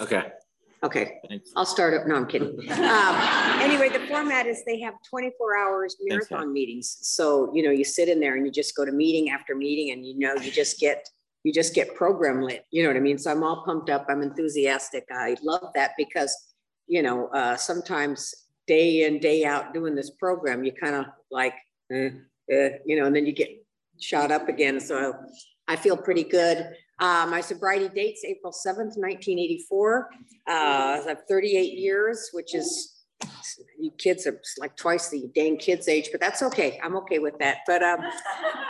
[0.00, 0.24] Okay.
[0.82, 1.50] Okay, Thanks.
[1.56, 2.06] I'll start up.
[2.06, 2.56] No, I'm kidding.
[2.70, 6.98] Um, anyway, the format is they have 24 hours Thanks, marathon meetings.
[7.02, 9.90] So, you know, you sit in there and you just go to meeting after meeting
[9.92, 11.08] and you know, you just get,
[11.42, 12.64] you just get program lit.
[12.70, 13.18] You know what I mean?
[13.18, 14.06] So I'm all pumped up.
[14.08, 15.04] I'm enthusiastic.
[15.10, 16.34] I love that because,
[16.86, 18.32] you know, uh, sometimes
[18.68, 21.54] day in, day out doing this program, you kind of like,
[21.92, 22.10] eh,
[22.50, 23.48] eh, you know, and then you get
[23.98, 24.78] shot up again.
[24.78, 25.14] So
[25.66, 26.70] I feel pretty good.
[27.00, 30.08] Uh, my sobriety date's April 7th, 1984.
[30.12, 33.04] Uh, I have 38 years, which is,
[33.78, 36.80] you kids are like twice the dang kids' age, but that's okay.
[36.82, 37.58] I'm okay with that.
[37.66, 38.10] But um, uh,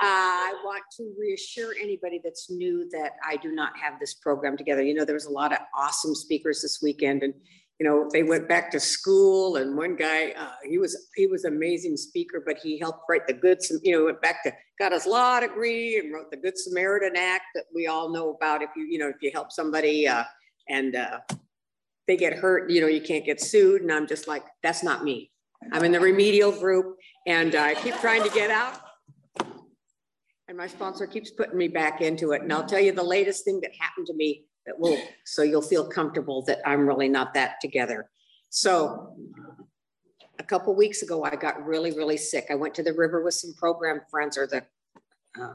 [0.03, 4.83] I want to reassure anybody that's new that I do not have this program together.
[4.83, 7.35] You know, there was a lot of awesome speakers this weekend, and
[7.79, 9.57] you know, they went back to school.
[9.57, 13.33] And one guy, uh, he was he was amazing speaker, but he helped write the
[13.33, 13.59] good.
[13.83, 17.45] You know, went back to got his law degree and wrote the Good Samaritan Act
[17.55, 18.63] that we all know about.
[18.63, 20.25] If you you know if you help somebody uh,
[20.69, 21.21] and uh,
[22.09, 23.83] they get hurt, you know, you can't get sued.
[23.83, 25.31] And I'm just like, that's not me.
[25.73, 28.81] I'm in the remedial group, and I keep trying to get out.
[30.49, 32.43] And my sponsor keeps putting me back into it.
[32.43, 35.63] And I'll tell you the latest thing that happened to me that will, so you'll
[35.63, 38.11] feel comfortable that I'm really not that together.
[38.51, 39.17] So
[40.39, 42.49] a couple weeks ago, I got really, really sick.
[42.51, 44.63] I went to the river with some program friends or the
[45.41, 45.55] uh,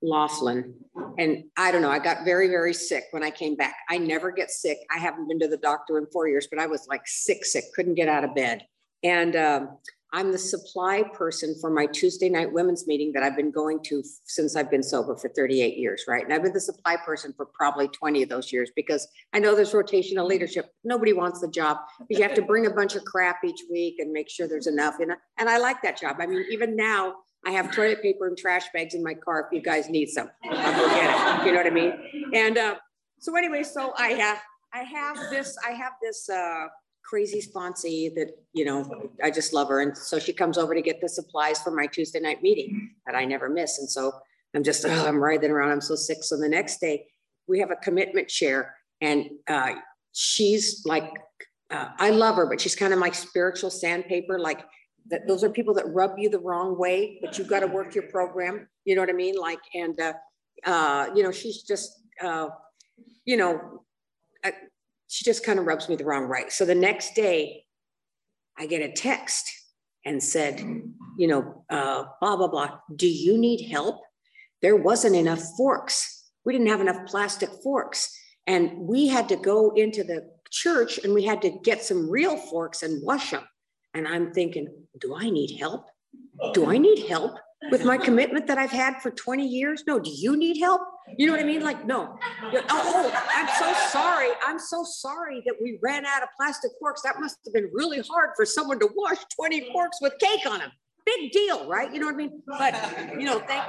[0.00, 0.74] Laughlin.
[1.18, 3.76] And I don't know, I got very, very sick when I came back.
[3.90, 4.78] I never get sick.
[4.90, 7.64] I haven't been to the doctor in four years, but I was like sick, sick,
[7.74, 8.66] couldn't get out of bed.
[9.02, 9.78] And um,
[10.12, 14.02] I'm the supply person for my Tuesday night women's meeting that I've been going to
[14.24, 16.24] since I've been sober for 38 years, right?
[16.24, 19.54] And I've been the supply person for probably 20 of those years because I know
[19.54, 20.72] there's rotational leadership.
[20.82, 23.96] Nobody wants the job because you have to bring a bunch of crap each week
[23.98, 24.96] and make sure there's enough.
[24.98, 26.16] And, and I like that job.
[26.18, 27.14] I mean, even now,
[27.46, 30.28] I have toilet paper and trash bags in my car if you guys need some.
[30.44, 31.46] I'll go get it.
[31.46, 31.92] You know what I mean?
[32.34, 32.74] And uh,
[33.18, 34.42] so anyway, so I have
[34.74, 36.66] I have this I have this uh,
[37.04, 40.82] crazy sponsee that you know I just love her, and so she comes over to
[40.82, 43.78] get the supplies for my Tuesday night meeting that I never miss.
[43.78, 44.12] And so
[44.54, 45.70] I'm just oh, I'm writhing around.
[45.70, 46.18] I'm so sick.
[46.22, 47.06] So the next day
[47.46, 49.74] we have a commitment chair, and uh,
[50.12, 51.12] she's like
[51.70, 54.38] uh, I love her, but she's kind of my spiritual sandpaper.
[54.38, 54.64] Like
[55.08, 57.94] that those are people that rub you the wrong way, but you've got to work
[57.94, 58.68] your program.
[58.84, 59.36] You know what I mean?
[59.36, 60.12] Like, and, uh,
[60.64, 62.48] uh, you know, she's just, uh,
[63.24, 63.84] you know,
[64.44, 64.52] I,
[65.10, 66.44] she just kind of rubs me the wrong way.
[66.48, 67.64] So the next day
[68.56, 69.50] I get a text
[70.06, 70.60] and said,
[71.18, 72.78] you know, uh, blah, blah, blah.
[72.94, 74.00] Do you need help?
[74.62, 76.30] There wasn't enough forks.
[76.44, 78.16] We didn't have enough plastic forks.
[78.46, 82.36] And we had to go into the church and we had to get some real
[82.36, 83.44] forks and wash them.
[83.94, 84.68] And I'm thinking,
[85.00, 85.86] do I need help?
[86.54, 87.36] Do I need help
[87.70, 89.84] with my commitment that I've had for 20 years?
[89.86, 90.80] No, do you need help?
[91.18, 91.62] You know what I mean?
[91.62, 92.18] Like, no.
[92.42, 94.28] Oh, oh, I'm so sorry.
[94.44, 97.02] I'm so sorry that we ran out of plastic forks.
[97.02, 100.60] That must have been really hard for someone to wash 20 forks with cake on
[100.60, 100.70] them.
[101.06, 101.92] Big deal, right?
[101.92, 102.42] You know what I mean?
[102.46, 102.74] But
[103.18, 103.64] you know, thank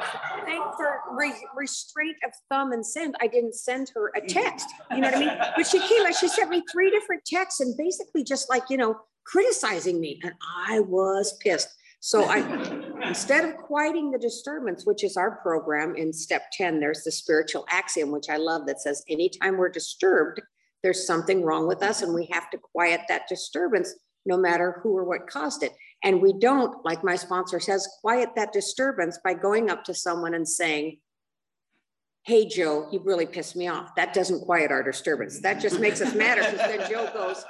[0.45, 3.15] thank for re restraint of thumb and send.
[3.21, 4.67] I didn't send her a text.
[4.91, 5.37] You know what I mean?
[5.55, 8.75] But she came and she sent me three different texts and basically just like, you
[8.75, 10.33] know, criticizing me and
[10.67, 11.69] I was pissed.
[12.01, 12.39] So I,
[13.07, 17.65] instead of quieting the disturbance, which is our program in step 10, there's the spiritual
[17.69, 20.41] axiom, which I love that says anytime we're disturbed,
[20.83, 23.93] there's something wrong with us and we have to quiet that disturbance
[24.25, 25.73] no matter who or what caused it.
[26.03, 30.33] And we don't, like my sponsor says, quiet that disturbance by going up to someone
[30.33, 30.97] and saying,
[32.23, 33.95] Hey, Joe, you really pissed me off.
[33.95, 35.41] That doesn't quiet our disturbance.
[35.41, 37.43] That just makes us madder because then Joe goes,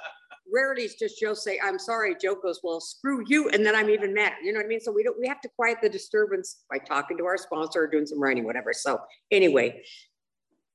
[0.52, 2.16] rarely is just Joe say, I'm sorry.
[2.22, 3.50] Joe goes, well, screw you.
[3.50, 4.34] And then I'm even mad.
[4.44, 4.80] You know what I mean?
[4.80, 7.88] So we don't, we have to quiet the disturbance by talking to our sponsor or
[7.88, 8.74] doing some writing, whatever.
[8.74, 9.00] So
[9.32, 9.84] anyway,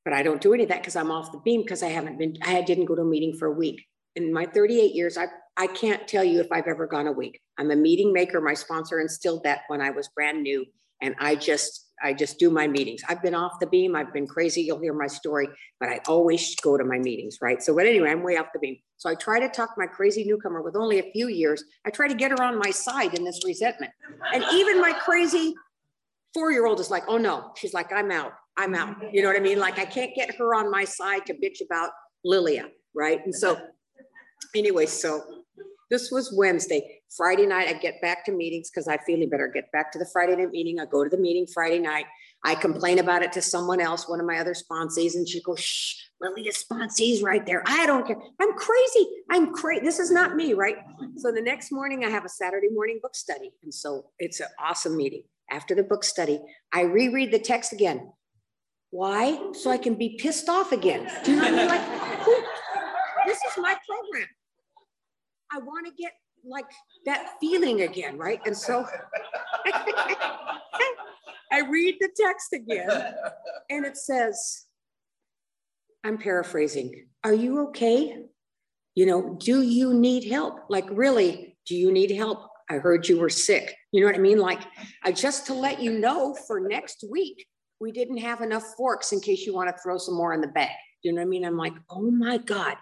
[0.04, 2.18] but I don't do any of that because I'm off the beam because I haven't
[2.18, 3.84] been, I didn't go to a meeting for a week.
[4.14, 5.26] In my 38 years, I,
[5.56, 7.40] I can't tell you if I've ever gone a week.
[7.58, 8.40] I'm a meeting maker.
[8.40, 10.64] My sponsor instilled that when I was brand new.
[11.02, 13.02] And I just, I just do my meetings.
[13.08, 13.96] I've been off the beam.
[13.96, 14.62] I've been crazy.
[14.62, 15.48] You'll hear my story,
[15.80, 17.62] but I always go to my meetings, right?
[17.62, 18.76] So, but anyway, I'm way off the beam.
[18.98, 21.64] So I try to talk my crazy newcomer with only a few years.
[21.86, 23.92] I try to get her on my side in this resentment.
[24.32, 25.54] And even my crazy
[26.34, 27.52] four-year-old is like, oh no.
[27.56, 28.32] She's like, I'm out.
[28.56, 28.96] I'm out.
[29.12, 29.58] You know what I mean?
[29.58, 31.90] Like I can't get her on my side to bitch about
[32.24, 33.20] Lilia, right?
[33.24, 33.58] And so
[34.54, 35.35] anyway, so
[35.90, 37.00] this was Wednesday.
[37.16, 39.48] Friday night, I get back to meetings because I feel you better.
[39.52, 40.80] Get back to the Friday night meeting.
[40.80, 42.06] I go to the meeting Friday night.
[42.44, 45.60] I complain about it to someone else, one of my other sponsees, and she goes,
[45.60, 47.62] shh, Lilia sponsees right there.
[47.66, 48.16] I don't care.
[48.40, 49.08] I'm crazy.
[49.30, 49.84] I'm crazy.
[49.84, 50.76] This is not me, right?
[51.16, 53.52] So the next morning, I have a Saturday morning book study.
[53.62, 55.22] And so it's an awesome meeting.
[55.50, 56.40] After the book study,
[56.72, 58.12] I reread the text again.
[58.90, 59.52] Why?
[59.52, 61.10] So I can be pissed off again.
[61.24, 61.68] Do you know what I mean?
[61.68, 61.80] Like,
[65.60, 66.06] who,
[66.48, 66.66] like
[67.04, 68.40] that feeling again, right?
[68.46, 68.86] And so
[71.52, 72.88] I read the text again
[73.70, 74.66] and it says,
[76.04, 78.18] I'm paraphrasing, are you okay?
[78.94, 80.60] You know, do you need help?
[80.68, 82.48] Like, really, do you need help?
[82.70, 83.74] I heard you were sick.
[83.92, 84.38] You know what I mean?
[84.38, 84.62] Like,
[85.04, 87.46] I just to let you know for next week,
[87.80, 90.48] we didn't have enough forks in case you want to throw some more in the
[90.48, 90.70] bag.
[91.02, 91.44] You know what I mean?
[91.44, 92.76] I'm like, oh my God,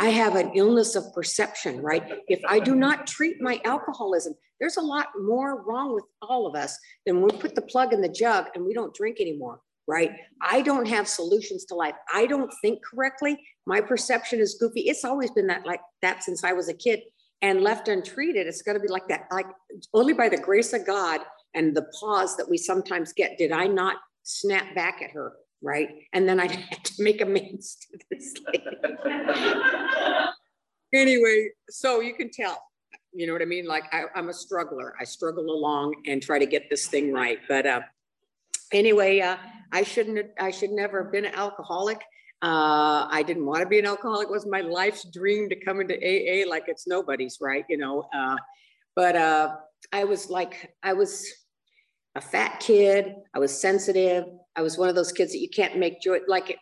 [0.00, 2.02] I have an illness of perception, right?
[2.26, 6.54] If I do not treat my alcoholism, there's a lot more wrong with all of
[6.54, 10.12] us than we put the plug in the jug and we don't drink anymore, right?
[10.40, 11.96] I don't have solutions to life.
[12.14, 13.38] I don't think correctly.
[13.66, 14.88] My perception is goofy.
[14.88, 17.00] It's always been that like that since I was a kid.
[17.42, 19.26] And left untreated, it's going to be like that.
[19.30, 19.48] Like
[19.92, 21.20] only by the grace of God
[21.54, 25.88] and the pause that we sometimes get did I not snap back at her right?
[26.12, 28.64] And then I'd have to make amends to this lady.
[30.94, 32.62] anyway, so you can tell,
[33.12, 33.66] you know what I mean?
[33.66, 34.94] Like I, am a struggler.
[35.00, 37.38] I struggle along and try to get this thing right.
[37.48, 37.80] But uh,
[38.72, 39.36] anyway, uh,
[39.72, 40.30] I shouldn't.
[40.38, 42.00] I should never have been an alcoholic.
[42.42, 44.28] Uh, I didn't want to be an alcoholic.
[44.28, 46.48] It was my life's dream to come into AA.
[46.48, 47.64] Like it's nobody's, right?
[47.68, 48.08] You know.
[48.14, 48.36] Uh,
[48.96, 49.56] but uh,
[49.92, 51.26] I was like, I was
[52.14, 53.14] a fat kid.
[53.34, 54.24] I was sensitive.
[54.56, 56.18] I was one of those kids that you can't make joy.
[56.26, 56.58] Like, it.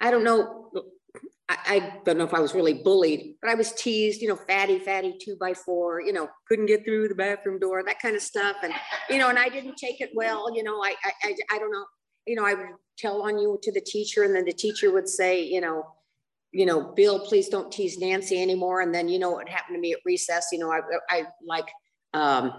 [0.00, 0.70] I don't know.
[1.48, 4.36] I, I, don't know if I was really bullied, but I was teased, you know,
[4.36, 8.14] fatty, fatty two by four, you know, couldn't get through the bathroom door, that kind
[8.14, 8.56] of stuff.
[8.62, 8.72] And,
[9.08, 10.94] you know, and I didn't take it well, you know, I,
[11.24, 11.86] I, I don't know,
[12.26, 12.66] you know, I would
[12.98, 15.86] tell on you to the teacher and then the teacher would say, you know,
[16.52, 18.80] you know, Bill, please don't tease Nancy anymore.
[18.80, 20.80] And then, you know, what happened to me at recess, you know, I,
[21.10, 21.68] I like,
[22.14, 22.52] um,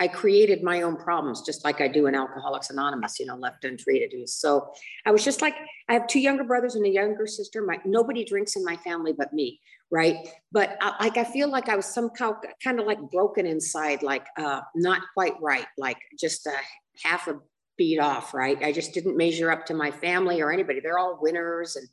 [0.00, 3.64] I created my own problems, just like I do in Alcoholics Anonymous, you know, left
[3.64, 4.28] untreated.
[4.28, 4.72] So
[5.06, 5.54] I was just like,
[5.88, 7.62] I have two younger brothers and a younger sister.
[7.62, 9.60] My nobody drinks in my family but me,
[9.90, 10.16] right?
[10.50, 14.26] But I, like I feel like I was somehow kind of like broken inside, like
[14.36, 16.54] uh, not quite right, like just a
[17.04, 17.38] half a
[17.76, 18.62] beat off, right?
[18.62, 20.80] I just didn't measure up to my family or anybody.
[20.80, 21.88] They're all winners and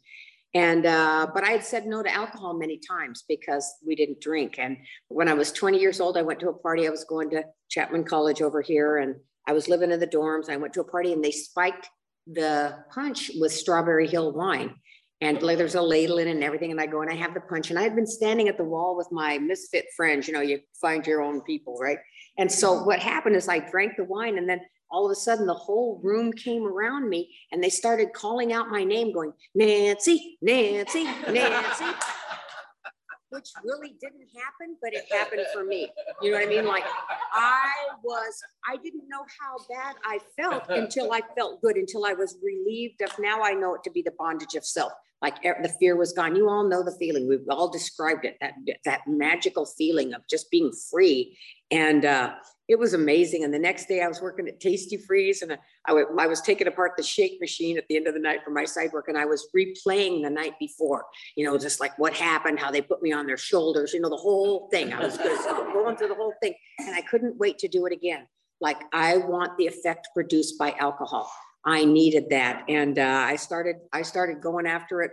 [0.53, 4.55] and, uh, but I had said no to alcohol many times because we didn't drink.
[4.59, 4.77] And
[5.07, 6.87] when I was 20 years old, I went to a party.
[6.87, 9.15] I was going to Chapman College over here and
[9.47, 10.49] I was living in the dorms.
[10.49, 11.89] I went to a party and they spiked
[12.27, 14.75] the punch with Strawberry Hill wine.
[15.21, 16.71] And like, there's a ladle in and everything.
[16.71, 17.69] And I go and I have the punch.
[17.69, 20.27] And I had been standing at the wall with my misfit friends.
[20.27, 21.99] You know, you find your own people, right?
[22.37, 25.45] And so what happened is I drank the wine and then all of a sudden
[25.45, 30.37] the whole room came around me and they started calling out my name going nancy
[30.41, 31.85] nancy nancy.
[33.29, 35.89] Which really didn't happen but it happened for me.
[36.21, 36.65] You know what i mean?
[36.65, 36.83] Like
[37.33, 37.71] i
[38.03, 42.37] was i didn't know how bad i felt until i felt good until i was
[42.43, 44.91] relieved of now i know it to be the bondage of self
[45.21, 48.53] like the fear was gone you all know the feeling we've all described it that
[48.85, 51.37] that magical feeling of just being free
[51.71, 52.33] and uh,
[52.71, 53.43] it was amazing.
[53.43, 57.03] And the next day I was working at Tastee-Freez, and I was taking apart the
[57.03, 59.09] shake machine at the end of the night for my side work.
[59.09, 61.03] And I was replaying the night before,
[61.35, 64.09] you know, just like what happened, how they put me on their shoulders, you know,
[64.09, 64.93] the whole thing.
[64.93, 68.25] I was going through the whole thing and I couldn't wait to do it again.
[68.61, 71.29] Like I want the effect produced by alcohol.
[71.65, 72.63] I needed that.
[72.67, 75.11] And uh, I started, I started going after it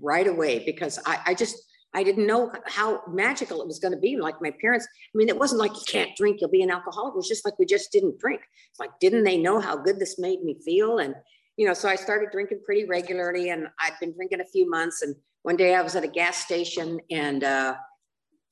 [0.00, 1.56] right away because I, I just,
[1.92, 4.16] I didn't know how magical it was going to be.
[4.16, 7.14] Like my parents, I mean, it wasn't like you can't drink, you'll be an alcoholic.
[7.14, 8.42] It was just like we just didn't drink.
[8.70, 10.98] It's like, didn't they know how good this made me feel?
[10.98, 11.14] And,
[11.56, 15.02] you know, so I started drinking pretty regularly and I'd been drinking a few months.
[15.02, 17.74] And one day I was at a gas station and uh,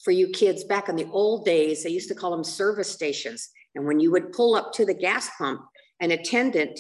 [0.02, 3.50] for you kids back in the old days, they used to call them service stations.
[3.76, 5.60] And when you would pull up to the gas pump,
[6.00, 6.78] an attendant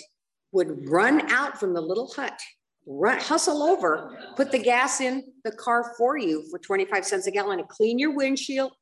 [0.52, 2.40] would run out from the little hut
[2.88, 7.30] run, hustle over, put the gas in the car for you for 25 cents a
[7.30, 8.72] gallon and clean your windshield.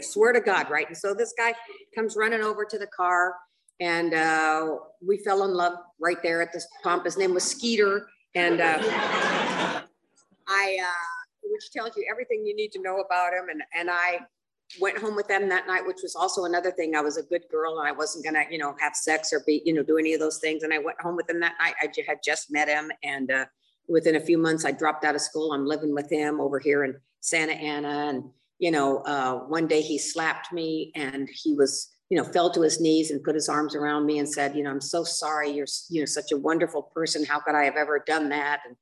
[0.00, 0.86] Swear to God, right?
[0.86, 1.54] And so this guy
[1.94, 3.34] comes running over to the car
[3.80, 7.06] and uh, we fell in love right there at this pump.
[7.06, 8.06] His name was Skeeter.
[8.34, 8.78] And uh,
[10.46, 13.48] I, uh, which tells you everything you need to know about him.
[13.50, 14.20] And, and I
[14.80, 16.94] went home with them that night, which was also another thing.
[16.94, 19.62] I was a good girl and I wasn't gonna, you know, have sex or be,
[19.64, 20.62] you know, do any of those things.
[20.62, 21.74] And I went home with him that night.
[21.80, 23.44] I had just met him, and uh,
[23.88, 25.52] within a few months, I dropped out of school.
[25.52, 28.24] I'm living with him over here in Santa Ana, and
[28.58, 32.62] you know, uh, one day he slapped me, and he was, you know, fell to
[32.62, 35.50] his knees and put his arms around me and said, you know, I'm so sorry.
[35.50, 37.24] You're, you know, such a wonderful person.
[37.24, 38.60] How could I have ever done that?
[38.66, 38.76] And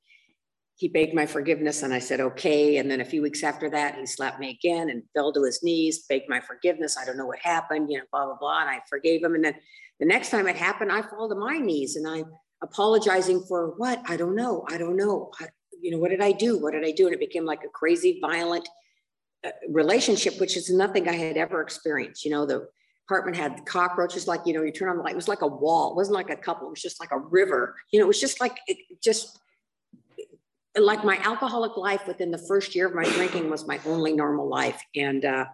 [0.80, 2.78] he begged my forgiveness and I said, okay.
[2.78, 5.62] And then a few weeks after that, he slapped me again and fell to his
[5.62, 6.96] knees, begged my forgiveness.
[6.96, 8.62] I don't know what happened, you know, blah, blah, blah.
[8.62, 9.34] And I forgave him.
[9.34, 9.56] And then
[9.98, 12.24] the next time it happened, I fall to my knees and I'm
[12.62, 14.00] apologizing for what?
[14.08, 14.64] I don't know.
[14.70, 15.30] I don't know.
[15.38, 15.48] I,
[15.82, 16.56] you know, what did I do?
[16.56, 17.04] What did I do?
[17.04, 18.66] And it became like a crazy, violent
[19.44, 22.24] uh, relationship, which is nothing I had ever experienced.
[22.24, 22.66] You know, the
[23.06, 25.46] apartment had cockroaches, like, you know, you turn on the light, it was like a
[25.46, 25.90] wall.
[25.90, 27.76] It wasn't like a couple, it was just like a river.
[27.92, 29.38] You know, it was just like, it just,
[30.78, 34.48] like my alcoholic life within the first year of my drinking was my only normal
[34.48, 34.80] life.
[34.94, 35.46] And, uh,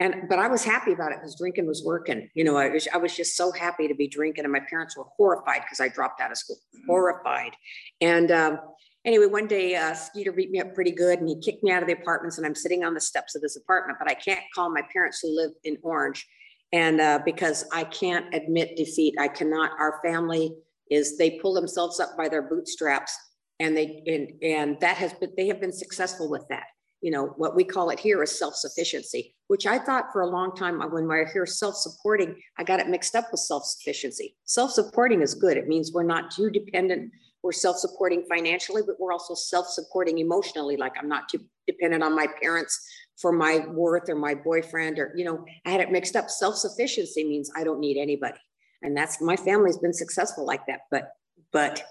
[0.00, 2.28] and, but I was happy about it because drinking was working.
[2.34, 4.96] You know, I was, I was just so happy to be drinking and my parents
[4.96, 7.52] were horrified because I dropped out of school, horrified.
[8.00, 8.58] And, um,
[9.04, 11.82] anyway, one day uh, Skeeter beat me up pretty good and he kicked me out
[11.82, 14.42] of the apartments and I'm sitting on the steps of this apartment, but I can't
[14.54, 16.26] call my parents who live in Orange.
[16.72, 20.54] And uh, because I can't admit defeat, I cannot, our family
[20.90, 23.16] is, they pull themselves up by their bootstraps
[23.60, 26.64] and they, and, and that has been, they have been successful with that.
[27.00, 30.56] You know, what we call it here is self-sufficiency, which I thought for a long
[30.56, 34.36] time uh, when I hear self-supporting, I got it mixed up with self-sufficiency.
[34.44, 35.56] Self-supporting is good.
[35.56, 37.12] It means we're not too dependent
[37.42, 40.76] we're self-supporting financially, but we're also self-supporting emotionally.
[40.76, 42.80] Like I'm not too dependent on my parents
[43.20, 46.30] for my worth or my boyfriend or, you know, I had it mixed up.
[46.30, 48.38] Self-sufficiency means I don't need anybody.
[48.82, 50.80] And that's my family's been successful like that.
[50.90, 51.12] But,
[51.52, 51.84] but,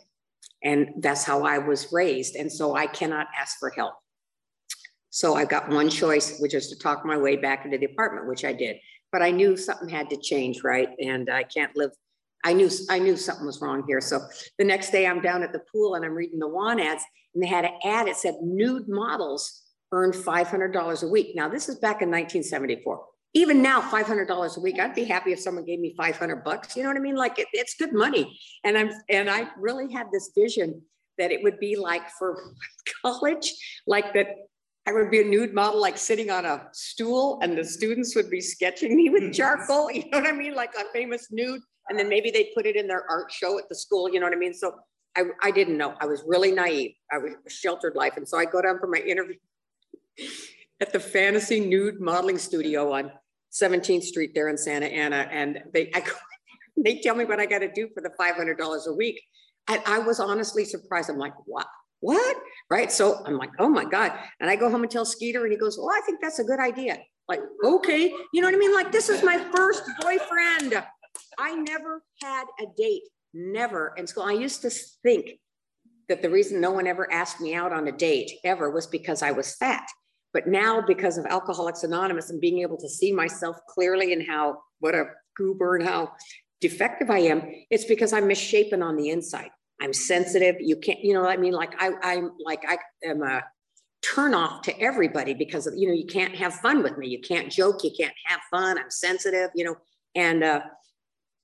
[0.63, 2.35] and that's how I was raised.
[2.35, 3.93] And so I cannot ask for help.
[5.09, 8.27] So I've got one choice, which is to talk my way back into the apartment,
[8.27, 8.77] which I did.
[9.11, 10.89] But I knew something had to change, right?
[10.99, 11.91] And I can't live
[12.43, 13.99] I knew I knew something was wrong here.
[13.99, 14.21] So
[14.57, 17.43] the next day I'm down at the pool and I'm reading the WAN ads and
[17.43, 18.07] they had an ad.
[18.07, 21.35] It said nude models earned $500 a week.
[21.35, 23.05] Now this is back in 1974.
[23.37, 26.75] Even now, $500 a week, I'd be happy if someone gave me 500 bucks.
[26.75, 27.15] You know what I mean?
[27.15, 28.39] Like it, it's good money.
[28.63, 30.81] And I'm and I really had this vision
[31.19, 32.53] that it would be like for
[33.03, 33.53] college,
[33.85, 34.27] like that
[34.87, 38.31] I would be a nude model, like sitting on a stool, and the students would
[38.31, 39.31] be sketching me with hmm.
[39.31, 39.91] charcoal.
[39.93, 40.55] You know what I mean?
[40.55, 43.69] Like a famous nude and then maybe they'd put it in their art show at
[43.69, 44.53] the school, you know what I mean?
[44.53, 44.75] So
[45.15, 45.95] I, I didn't know.
[45.99, 46.91] I was really naive.
[47.11, 48.17] I was sheltered life.
[48.17, 49.37] And so I go down for my interview
[50.81, 53.11] at the Fantasy Nude Modeling Studio on
[53.53, 55.27] 17th Street there in Santa Ana.
[55.31, 56.03] And they, I,
[56.77, 59.21] they tell me what I got to do for the $500 a week.
[59.67, 61.09] And I was honestly surprised.
[61.09, 61.67] I'm like, what?
[61.99, 62.37] What?
[62.69, 62.91] Right.
[62.91, 64.13] So I'm like, oh my God.
[64.39, 66.43] And I go home and tell Skeeter, and he goes, Well, I think that's a
[66.43, 66.99] good idea.
[67.27, 68.13] Like, okay.
[68.33, 68.73] You know what I mean?
[68.73, 70.81] Like, this is my first boyfriend.
[71.39, 74.23] I never had a date, never in school.
[74.23, 75.39] I used to think
[76.07, 79.21] that the reason no one ever asked me out on a date ever was because
[79.21, 79.87] I was fat.
[80.37, 84.59] But now, because of Alcoholics Anonymous and being able to see myself clearly and how
[84.77, 86.11] what a goober and how
[86.61, 87.41] defective I am,
[87.71, 89.49] it's because I'm misshapen on the inside.
[89.81, 90.57] I'm sensitive.
[90.59, 93.43] You can't, you know, I mean, like I, I'm like I am a
[94.03, 97.07] turn off to everybody because of, you know, you can't have fun with me.
[97.07, 97.83] You can't joke.
[97.83, 98.77] You can't have fun.
[98.77, 99.75] I'm sensitive, you know,
[100.13, 100.61] and uh,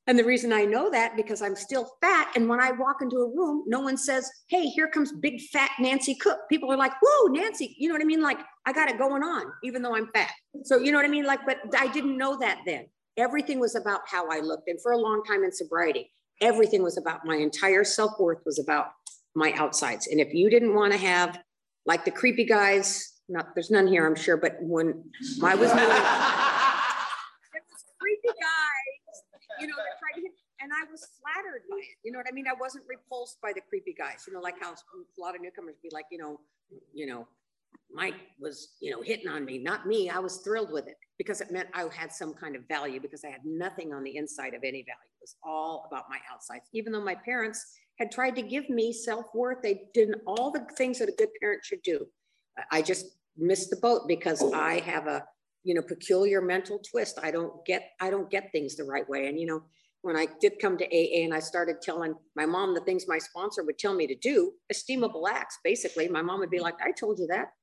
[0.06, 2.32] and the reason I know that because I'm still fat.
[2.36, 5.72] And when I walk into a room, no one says, Hey, here comes big fat
[5.80, 6.40] Nancy Cook.
[6.50, 8.22] People are like, Whoa, Nancy, you know what I mean?
[8.22, 10.32] Like, I got it going on, even though I'm fat.
[10.64, 11.26] So, you know what I mean?
[11.26, 12.88] Like, but I didn't know that then.
[13.16, 14.68] Everything was about how I looked.
[14.68, 18.60] And for a long time in sobriety, everything was about my entire self worth was
[18.60, 18.88] about
[19.36, 20.08] my outsides.
[20.08, 21.40] And if you didn't want to have
[21.86, 25.06] like the creepy guys, not there's none here, I'm sure, but when
[25.42, 25.72] I was
[29.60, 30.32] you know, they tried to hit,
[30.62, 31.98] and I was flattered by it.
[32.04, 32.46] You know what I mean?
[32.48, 34.26] I wasn't repulsed by the creepy guys.
[34.28, 36.40] You know, like how a lot of newcomers be like, you know,
[36.94, 37.28] you know,
[37.92, 40.10] Mike was, you know, hitting on me, not me.
[40.10, 43.24] I was thrilled with it because it meant I had some kind of value because
[43.24, 45.12] I had nothing on the inside of any value.
[45.20, 46.70] It was all about my outsides.
[46.74, 51.00] Even though my parents had tried to give me self-worth, they did all the things
[51.00, 52.08] that a good parent should do.
[52.72, 53.06] I just
[53.38, 55.26] missed the boat because I have a
[55.64, 57.20] you know, peculiar mental twist.
[57.22, 59.28] I don't get, I don't get things the right way.
[59.28, 59.64] And, you know,
[60.02, 63.18] when I did come to AA and I started telling my mom the things my
[63.18, 66.92] sponsor would tell me to do, esteemable acts, basically, my mom would be like, I
[66.92, 67.54] told you that.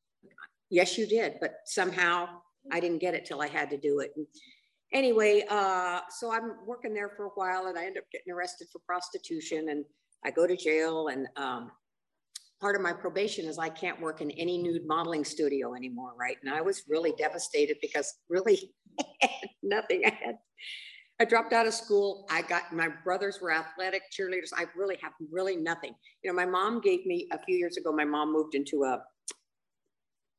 [0.71, 1.35] Yes, you did.
[1.41, 2.29] But somehow
[2.73, 4.13] I didn't get it till I had to do it.
[4.17, 4.27] And
[4.93, 8.69] anyway, uh, so I'm working there for a while and I end up getting arrested
[8.73, 9.85] for prostitution and
[10.25, 11.71] I go to jail and um,
[12.61, 16.37] part of my probation is I can't work in any nude modeling studio anymore, right?
[16.43, 18.73] And I was really devastated because really
[19.63, 20.03] nothing.
[20.05, 20.39] I had,
[21.21, 22.27] I dropped out of school.
[22.31, 24.51] I got my brothers were athletic cheerleaders.
[24.57, 25.95] I really have really nothing.
[26.23, 27.93] You know, my mom gave me a few years ago.
[27.93, 29.03] My mom moved into a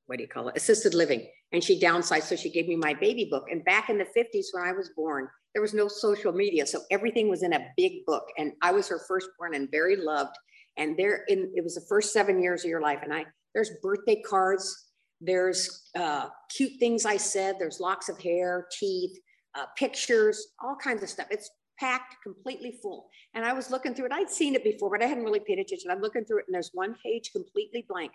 [0.08, 0.58] what do you call it?
[0.58, 2.24] Assisted living, and she downsized.
[2.24, 3.46] So she gave me my baby book.
[3.50, 6.82] And back in the 50s when I was born, there was no social media, so
[6.92, 8.26] everything was in a big book.
[8.38, 10.36] And I was her firstborn and very loved
[10.78, 13.00] and there in it was the first seven years of your life.
[13.04, 14.88] And i there's birthday cards.
[15.20, 17.56] There's uh, cute things i said.
[17.60, 19.18] There's locks of hair teeth
[19.56, 21.28] uh, pictures all kinds of stuff.
[21.30, 21.50] It's
[21.80, 23.10] packed completely full.
[23.34, 24.12] And i was looking through it.
[24.14, 25.92] I'd seen it before but i hadn't really paid attention.
[25.92, 28.12] I'm looking through it and there's one page completely blank.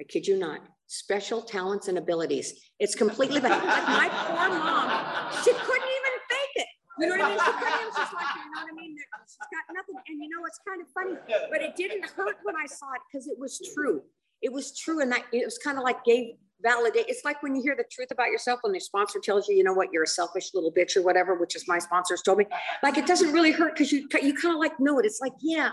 [0.00, 2.52] I kid you not, special talents and abilities.
[2.78, 6.66] It's completely like my poor mom, she couldn't even fake it.
[6.98, 7.38] You know what I mean?
[7.38, 7.96] She couldn't.
[7.96, 8.96] Just like, you know what I mean?
[9.26, 9.96] She's got nothing.
[10.08, 11.16] And you know, it's kind of funny,
[11.50, 14.02] but it didn't hurt when I saw it because it was true.
[14.42, 15.00] It was true.
[15.00, 17.06] And that it was kind of like gave validate.
[17.08, 19.64] It's like when you hear the truth about yourself when your sponsor tells you, you
[19.64, 22.46] know what, you're a selfish little bitch or whatever, which is my sponsors told me.
[22.82, 25.06] Like it doesn't really hurt because you you kind of like know it.
[25.06, 25.72] It's like, yeah,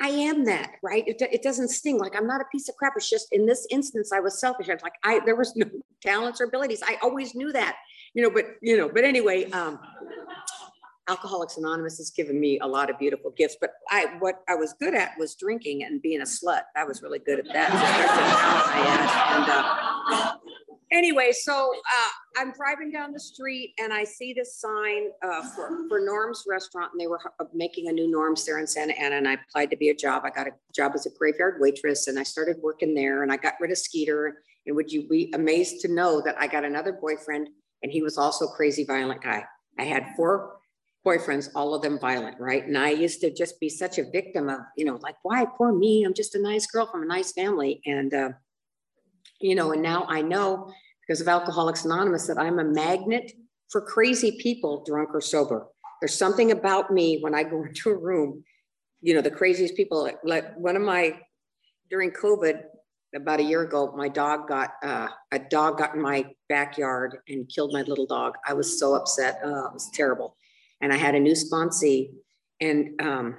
[0.00, 1.04] I am that, right?
[1.06, 1.98] It, it doesn't sting.
[1.98, 2.94] Like I'm not a piece of crap.
[2.96, 4.68] It's just in this instance, I was selfish.
[4.68, 5.66] I was like, I there was no
[6.02, 6.82] talents or abilities.
[6.86, 7.76] I always knew that,
[8.14, 8.30] you know.
[8.30, 9.78] But you know, but anyway, um,
[11.08, 13.56] Alcoholics Anonymous has given me a lot of beautiful gifts.
[13.60, 16.62] But I what I was good at was drinking and being a slut.
[16.76, 17.70] I was really good at that.
[19.36, 20.36] and, uh,
[20.92, 25.88] anyway, so uh, I'm driving down the street and I see this sign uh, for,
[25.88, 29.16] for Norm's restaurant and they were uh, making a new Norm's there in Santa Ana
[29.16, 30.22] and I applied to be a job.
[30.24, 33.36] I got a job as a graveyard waitress and I started working there and I
[33.36, 34.42] got rid of Skeeter.
[34.66, 37.48] And would you be amazed to know that I got another boyfriend
[37.82, 39.44] and he was also a crazy violent guy.
[39.78, 40.58] I had four
[41.04, 42.64] boyfriends, all of them violent, right?
[42.64, 45.72] And I used to just be such a victim of, you know, like, why poor
[45.72, 46.04] me?
[46.04, 47.80] I'm just a nice girl from a nice family.
[47.86, 48.30] And, uh,
[49.40, 53.32] you know, and now I know because of Alcoholics Anonymous that I'm a magnet
[53.70, 55.66] for crazy people, drunk or sober.
[56.00, 58.44] There's something about me when I go into a room,
[59.00, 60.08] you know, the craziest people.
[60.22, 61.18] Like one of my,
[61.90, 62.62] during COVID,
[63.14, 67.46] about a year ago, my dog got, uh, a dog got in my backyard and
[67.48, 68.36] killed my little dog.
[68.46, 69.38] I was so upset.
[69.44, 70.34] Uh, it was terrible.
[70.82, 72.10] And I had a new sponsee.
[72.60, 73.38] And um,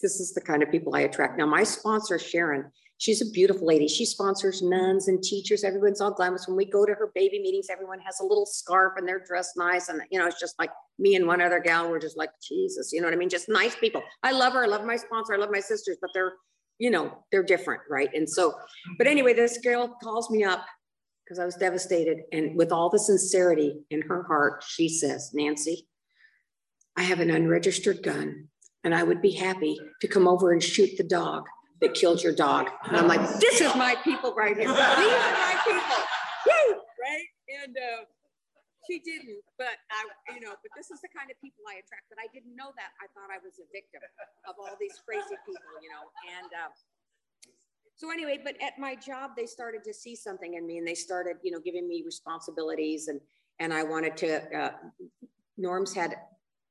[0.00, 1.38] this is the kind of people I attract.
[1.38, 3.88] Now, my sponsor, Sharon, She's a beautiful lady.
[3.88, 5.64] She sponsors nuns and teachers.
[5.64, 6.48] Everyone's all glamorous.
[6.48, 9.56] When we go to her baby meetings, everyone has a little scarf and they're dressed
[9.56, 9.90] nice.
[9.90, 11.90] And, you know, it's just like me and one other gal.
[11.90, 13.28] We're just like, Jesus, you know what I mean?
[13.28, 14.02] Just nice people.
[14.22, 14.64] I love her.
[14.64, 15.34] I love my sponsor.
[15.34, 16.32] I love my sisters, but they're,
[16.78, 17.82] you know, they're different.
[17.90, 18.08] Right.
[18.14, 18.54] And so,
[18.96, 20.64] but anyway, this girl calls me up
[21.24, 22.20] because I was devastated.
[22.32, 25.86] And with all the sincerity in her heart, she says, Nancy,
[26.96, 28.48] I have an unregistered gun
[28.84, 31.44] and I would be happy to come over and shoot the dog
[31.80, 32.70] that killed your dog.
[32.84, 34.68] And I'm like, this is my people right here.
[34.68, 36.00] These are my people.
[36.46, 36.80] Woo!
[37.02, 37.28] Right?
[37.64, 38.04] And uh,
[38.88, 42.06] she didn't, but I, you know, but this is the kind of people I attract.
[42.08, 42.94] But I didn't know that.
[43.02, 44.00] I thought I was a victim
[44.48, 46.06] of all these crazy people, you know.
[46.38, 46.70] And uh,
[47.96, 50.94] so anyway, but at my job, they started to see something in me, and they
[50.94, 53.20] started, you know, giving me responsibilities, and
[53.58, 54.56] and I wanted to.
[54.56, 54.72] Uh,
[55.58, 56.16] Norms had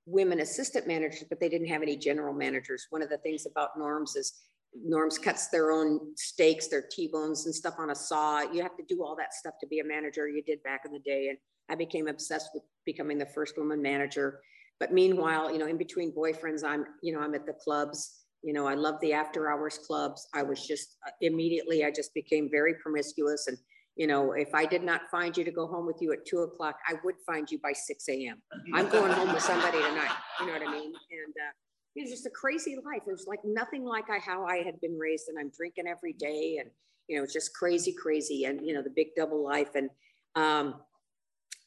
[0.05, 2.87] women assistant managers, but they didn't have any general managers.
[2.89, 4.41] One of the things about Norms is
[4.83, 8.41] Norms cuts their own steaks, their T-bones and stuff on a saw.
[8.41, 10.27] You have to do all that stuff to be a manager.
[10.27, 11.29] You did back in the day.
[11.29, 11.37] And
[11.69, 14.41] I became obsessed with becoming the first woman manager.
[14.79, 18.25] But meanwhile, you know, in between boyfriends, I'm, you know, I'm at the clubs.
[18.43, 20.27] You know, I love the after hours clubs.
[20.33, 23.47] I was just uh, immediately, I just became very promiscuous.
[23.47, 23.57] And,
[23.95, 26.39] you know, if I did not find you to go home with you at two
[26.39, 28.41] o'clock, I would find you by 6 a.m.
[28.73, 30.11] I'm going home with somebody tonight.
[30.39, 30.93] You know what I mean?
[30.93, 31.51] And, uh,
[31.95, 33.03] it was just a crazy life.
[33.07, 36.13] It was like nothing like I, how I had been raised, and I'm drinking every
[36.13, 36.69] day, and
[37.07, 39.75] you know, it's just crazy, crazy, and you know, the big double life.
[39.75, 39.89] And
[40.35, 40.75] um,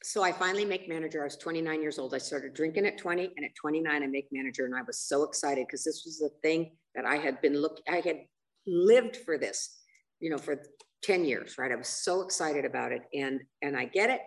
[0.02, 1.22] so I finally make manager.
[1.22, 2.14] I was 29 years old.
[2.14, 5.22] I started drinking at 20, and at 29, I make manager, and I was so
[5.22, 7.80] excited because this was the thing that I had been look.
[7.88, 8.20] I had
[8.66, 9.78] lived for this,
[10.20, 10.62] you know, for
[11.02, 11.72] 10 years, right?
[11.72, 14.20] I was so excited about it, and and I get it.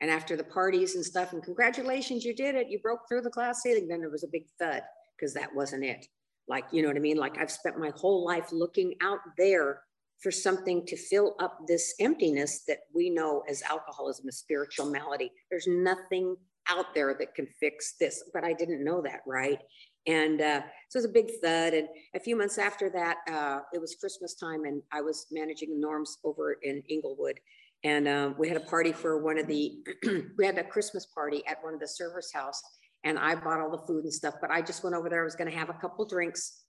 [0.00, 2.68] And after the parties and stuff, and congratulations, you did it.
[2.68, 3.88] You broke through the glass ceiling.
[3.88, 4.82] Then there was a big thud
[5.16, 6.06] because that wasn't it.
[6.48, 7.16] Like, you know what I mean?
[7.16, 9.80] Like I've spent my whole life looking out there
[10.20, 15.30] for something to fill up this emptiness that we know as alcoholism, a spiritual malady.
[15.50, 16.36] There's nothing
[16.68, 19.58] out there that can fix this, but I didn't know that, right?
[20.06, 21.74] And uh, so it was a big thud.
[21.74, 25.80] And a few months after that, uh, it was Christmas time, and I was managing
[25.80, 27.40] Norms over in Inglewood.
[27.84, 29.78] And uh, we had a party for one of the,
[30.38, 32.62] we had a Christmas party at one of the servers' house
[33.06, 35.20] and I bought all the food and stuff, but I just went over there.
[35.20, 36.64] I was going to have a couple drinks,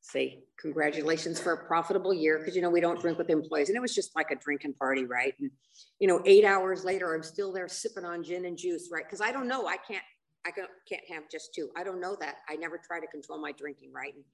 [0.00, 3.76] say congratulations for a profitable year because you know we don't drink with employees, and
[3.76, 5.34] it was just like a drinking party, right?
[5.38, 5.50] And
[6.00, 9.04] you know, eight hours later, I'm still there sipping on gin and juice, right?
[9.04, 10.02] Because I don't know, I can't,
[10.46, 11.70] I can't have just two.
[11.76, 12.36] I don't know that.
[12.48, 14.14] I never try to control my drinking, right?
[14.14, 14.24] And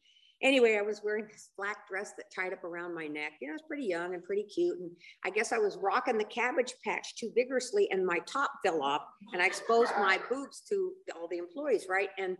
[0.43, 3.33] Anyway, I was wearing this black dress that tied up around my neck.
[3.41, 4.79] You know, I was pretty young and pretty cute.
[4.79, 4.91] And
[5.25, 9.03] I guess I was rocking the cabbage patch too vigorously and my top fell off
[9.33, 12.11] and I exposed my boobs to all the employees, right?
[12.19, 12.37] And,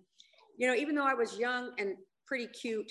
[0.57, 2.91] you know, even though I was young and pretty cute,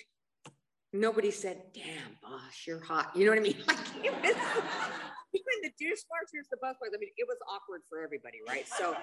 [0.94, 3.12] nobody said, damn, boss, you're hot.
[3.16, 3.58] You know what I mean?
[3.68, 4.36] Like, it was,
[5.34, 8.68] even the dishwashers, the busboys, I mean, it was awkward for everybody, right?
[8.68, 8.96] So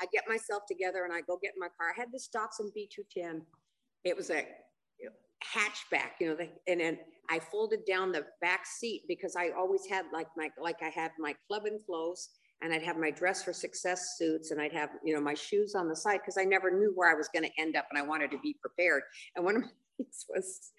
[0.00, 1.92] I get myself together and I go get in my car.
[1.96, 3.42] I had this Datsun B210
[4.04, 4.46] it was a
[5.42, 6.98] hatchback, you know, the, and then
[7.30, 11.10] I folded down the back seat because I always had like my, like I had
[11.18, 12.30] my club and clothes
[12.62, 15.74] and I'd have my dress for success suits and I'd have, you know, my shoes
[15.74, 17.98] on the side because I never knew where I was going to end up and
[17.98, 19.02] I wanted to be prepared.
[19.36, 19.62] And one of
[20.28, 20.72] was,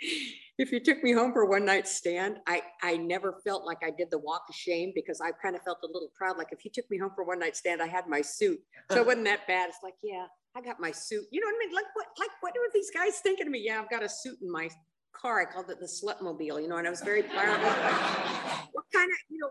[0.57, 3.91] if you took me home for one night stand, I, I never felt like I
[3.91, 6.37] did the walk of shame because I kind of felt a little proud.
[6.37, 8.59] Like if you took me home for one night stand, I had my suit.
[8.91, 9.69] So it wasn't that bad.
[9.69, 10.25] It's like, yeah,
[10.55, 11.25] I got my suit.
[11.31, 11.75] You know what I mean?
[11.75, 13.63] Like what, like what are these guys thinking of me?
[13.65, 14.69] Yeah, I've got a suit in my
[15.13, 15.41] car.
[15.41, 18.69] I called it the slutmobile, you know, and I was very proud of it.
[18.73, 19.49] what kind of, you know,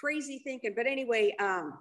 [0.00, 0.74] crazy thinking.
[0.76, 1.78] But anyway, um,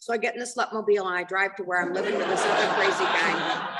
[0.00, 2.42] so I get in the slutmobile and I drive to where I'm living with this
[2.42, 3.77] other crazy guy.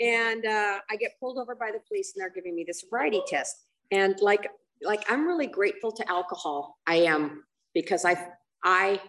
[0.00, 3.22] And uh, I get pulled over by the police and they're giving me the sobriety
[3.26, 3.56] test.
[3.90, 4.48] And like,
[4.82, 6.78] like I'm really grateful to alcohol.
[6.86, 8.28] I am because I,
[8.64, 9.00] I,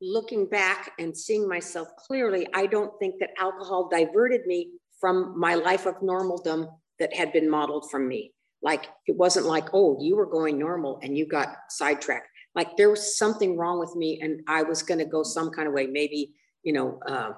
[0.00, 5.54] looking back and seeing myself clearly, I don't think that alcohol diverted me from my
[5.54, 8.32] life of normaldom that had been modeled from me.
[8.62, 12.28] Like it wasn't like, oh, you were going normal and you got sidetracked.
[12.54, 15.68] Like there was something wrong with me and I was going to go some kind
[15.68, 17.32] of way, maybe, you know, uh,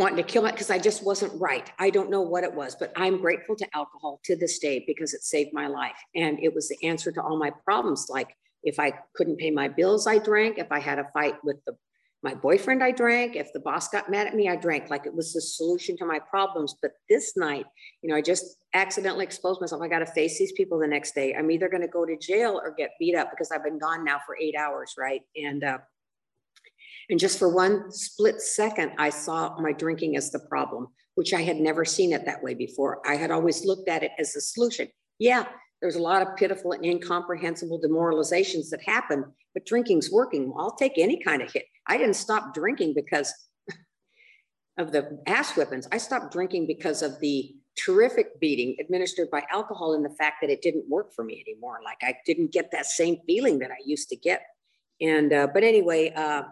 [0.00, 1.70] wanting to kill it because I just wasn't right.
[1.78, 5.14] I don't know what it was, but I'm grateful to alcohol to this day because
[5.14, 5.96] it saved my life.
[6.16, 8.08] And it was the answer to all my problems.
[8.10, 8.34] Like
[8.64, 10.58] if I couldn't pay my bills, I drank.
[10.58, 11.76] If I had a fight with the
[12.22, 13.34] my boyfriend, I drank.
[13.34, 14.90] If the boss got mad at me, I drank.
[14.90, 16.74] Like it was the solution to my problems.
[16.82, 17.64] But this night,
[18.02, 19.80] you know, I just accidentally exposed myself.
[19.80, 21.34] I got to face these people the next day.
[21.34, 24.04] I'm either going to go to jail or get beat up because I've been gone
[24.04, 25.22] now for eight hours, right?
[25.34, 25.78] And uh,
[27.10, 31.42] and just for one split second, I saw my drinking as the problem, which I
[31.42, 33.02] had never seen it that way before.
[33.06, 34.88] I had always looked at it as the solution.
[35.18, 35.46] Yeah,
[35.82, 40.52] there's a lot of pitiful and incomprehensible demoralizations that happen, but drinking's working.
[40.56, 41.64] I'll take any kind of hit.
[41.88, 43.34] I didn't stop drinking because
[44.78, 45.88] of the ass whippings.
[45.90, 50.50] I stopped drinking because of the terrific beating administered by alcohol and the fact that
[50.50, 51.80] it didn't work for me anymore.
[51.84, 54.42] Like I didn't get that same feeling that I used to get.
[55.00, 56.42] And, uh, but anyway, uh,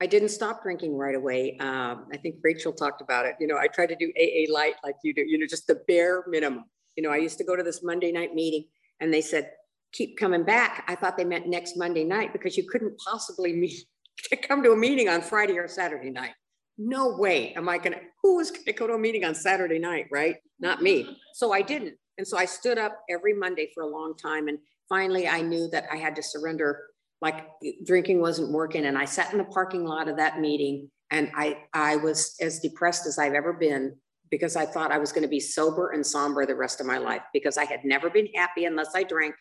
[0.00, 1.56] I didn't stop drinking right away.
[1.58, 3.34] Um, I think Rachel talked about it.
[3.40, 5.80] You know, I tried to do AA light like you do, you know, just the
[5.88, 6.64] bare minimum.
[6.96, 8.66] You know, I used to go to this Monday night meeting
[9.00, 9.50] and they said,
[9.92, 10.84] keep coming back.
[10.88, 13.86] I thought they meant next Monday night because you couldn't possibly meet
[14.48, 16.32] come to a meeting on Friday or Saturday night.
[16.78, 20.06] No way am I gonna, who was gonna go to a meeting on Saturday night,
[20.12, 20.36] right?
[20.60, 21.18] Not me.
[21.34, 21.94] So I didn't.
[22.18, 24.48] And so I stood up every Monday for a long time.
[24.48, 26.82] And finally I knew that I had to surrender,
[27.20, 27.46] like
[27.84, 28.86] drinking wasn't working.
[28.86, 32.60] And I sat in the parking lot of that meeting and I, I was as
[32.60, 33.96] depressed as I've ever been
[34.30, 36.98] because I thought I was going to be sober and somber the rest of my
[36.98, 39.34] life because I had never been happy unless I drank.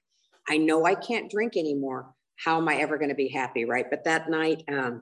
[0.47, 2.13] I know I can't drink anymore.
[2.37, 3.65] How am I ever going to be happy?
[3.65, 3.85] Right.
[3.89, 5.01] But that night, um,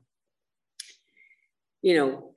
[1.81, 2.32] you know,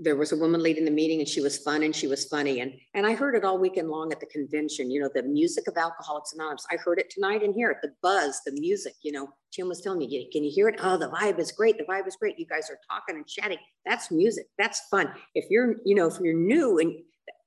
[0.00, 2.60] there was a woman leading the meeting and she was fun and she was funny.
[2.60, 5.66] And, and I heard it all weekend long at the convention, you know, the music
[5.66, 6.66] of Alcoholics Anonymous.
[6.70, 9.98] I heard it tonight and here, the buzz, the music, you know, Jim was telling
[9.98, 10.78] me, can you hear it?
[10.82, 11.78] Oh, the vibe is great.
[11.78, 12.38] The vibe is great.
[12.38, 13.58] You guys are talking and chatting.
[13.84, 14.46] That's music.
[14.56, 15.10] That's fun.
[15.34, 16.94] If you're, you know, if you're new and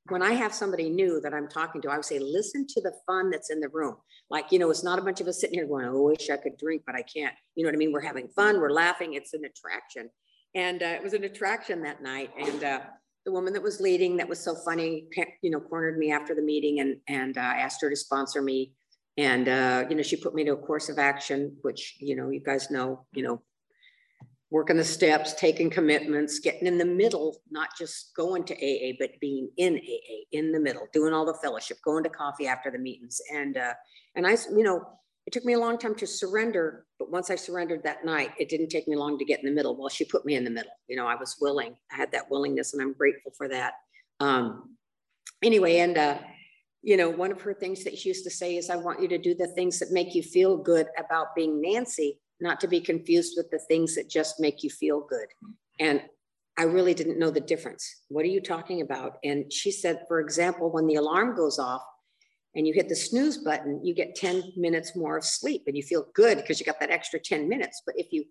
[0.09, 2.93] when I have somebody new that I'm talking to, I would say, listen to the
[3.05, 3.95] fun that's in the room.
[4.29, 6.37] Like, you know, it's not a bunch of us sitting here going, I wish I
[6.37, 7.33] could drink, but I can't.
[7.55, 7.93] You know what I mean?
[7.93, 8.59] We're having fun.
[8.59, 9.13] We're laughing.
[9.13, 10.09] It's an attraction.
[10.55, 12.31] And uh, it was an attraction that night.
[12.37, 12.79] And uh,
[13.25, 15.07] the woman that was leading, that was so funny,
[15.41, 18.73] you know, cornered me after the meeting and, and uh, asked her to sponsor me.
[19.17, 22.29] And, uh, you know, she put me to a course of action, which, you know,
[22.29, 23.41] you guys know, you know,
[24.49, 29.11] working the steps, taking commitments, getting in the middle, not just going to AA, but
[29.21, 32.77] being in AA, in the middle, doing all the fellowship, going to coffee after the
[32.77, 33.21] meetings.
[33.33, 33.73] And, uh,
[34.15, 34.85] and I, you know,
[35.25, 38.49] it took me a long time to surrender, but once I surrendered that night, it
[38.49, 39.75] didn't take me long to get in the middle.
[39.75, 40.71] Well, she put me in the middle.
[40.87, 41.75] You know, I was willing.
[41.91, 43.73] I had that willingness, and I'm grateful for that.
[44.19, 44.75] Um,
[45.43, 46.17] anyway, and uh,
[46.81, 49.07] you know, one of her things that she used to say is, "I want you
[49.09, 52.81] to do the things that make you feel good about being Nancy, not to be
[52.81, 55.27] confused with the things that just make you feel good."
[55.79, 56.01] And
[56.57, 58.03] I really didn't know the difference.
[58.09, 59.17] What are you talking about?
[59.23, 61.81] And she said, for example, when the alarm goes off,
[62.55, 65.83] and you hit the snooze button, you get 10 minutes more of sleep and you
[65.83, 67.81] feel good because you got that extra 10 minutes.
[67.85, 68.25] But if you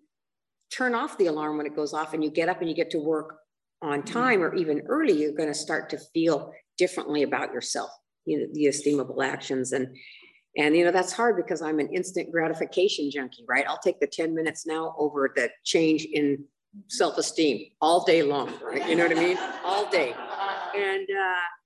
[0.71, 2.91] turn off the alarm when it goes off and you get up and you get
[2.91, 3.37] to work
[3.81, 7.89] on time or even early, you're going to start to feel differently about yourself,
[8.25, 9.71] you know, the esteemable actions.
[9.71, 9.95] And
[10.57, 13.65] and you know, that's hard because I'm an instant gratification junkie, right?
[13.65, 16.43] I'll take the 10 minutes now over the change in
[16.89, 18.87] self-esteem all day long, right?
[18.87, 19.37] You know what I mean?
[19.63, 20.13] All day.
[20.75, 21.60] And uh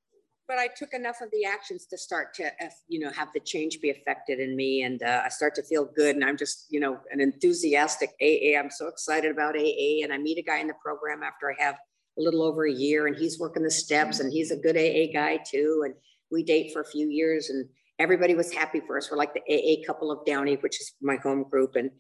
[0.47, 2.51] but I took enough of the actions to start to,
[2.88, 4.84] you know, have the change be affected in me.
[4.84, 6.15] And uh, I start to feel good.
[6.15, 8.58] And I'm just, you know, an enthusiastic AA.
[8.58, 10.03] I'm so excited about AA.
[10.03, 11.75] And I meet a guy in the program after I have
[12.17, 15.12] a little over a year and he's working the steps and he's a good AA
[15.12, 15.84] guy too.
[15.86, 15.95] And
[16.31, 17.67] we date for a few years and
[17.99, 19.10] everybody was happy for us.
[19.10, 21.75] We're like the AA couple of Downey, which is my home group.
[21.75, 21.91] And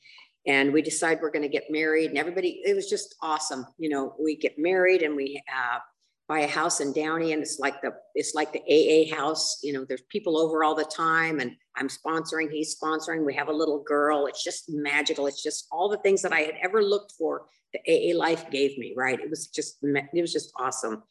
[0.47, 3.89] and we decide we're going to get married and everybody it was just awesome you
[3.89, 5.79] know we get married and we uh,
[6.27, 9.71] buy a house in downey and it's like the it's like the aa house you
[9.71, 13.53] know there's people over all the time and i'm sponsoring he's sponsoring we have a
[13.53, 17.13] little girl it's just magical it's just all the things that i had ever looked
[17.17, 21.03] for the aa life gave me right it was just it was just awesome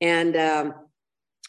[0.00, 0.74] and um,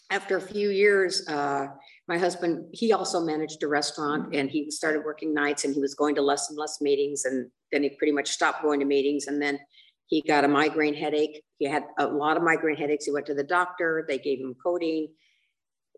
[0.10, 1.68] after a few years uh,
[2.08, 5.94] my husband, he also managed a restaurant and he started working nights and he was
[5.94, 7.26] going to less and less meetings.
[7.26, 9.28] And then he pretty much stopped going to meetings.
[9.28, 9.60] And then
[10.08, 11.44] he got a migraine headache.
[11.60, 13.06] He had a lot of migraine headaches.
[13.06, 14.06] He went to the doctor.
[14.08, 15.10] They gave him codeine.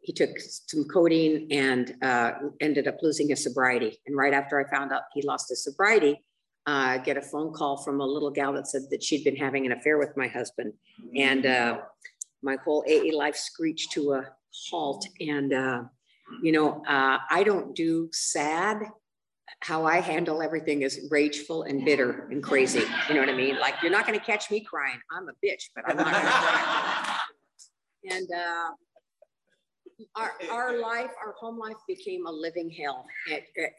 [0.02, 4.00] He took some codeine and uh, ended up losing his sobriety.
[4.08, 6.24] And right after I found out he lost his sobriety,
[6.68, 9.36] uh, I get a phone call from a little gal that said that she'd been
[9.36, 10.74] having an affair with my husband.
[11.16, 11.80] And uh,
[12.42, 14.26] my whole AA life screeched to a
[14.70, 15.06] halt.
[15.20, 15.84] And uh,
[16.42, 18.78] you know, uh, I don't do sad.
[19.62, 22.84] How I handle everything is rageful and bitter and crazy.
[23.08, 23.60] You know what I mean?
[23.60, 25.00] Like you're not going to catch me crying.
[25.12, 27.18] I'm a bitch, but I'm not going to cry.
[28.12, 28.70] And uh,
[30.16, 33.06] our, our life, our home life became a living hell.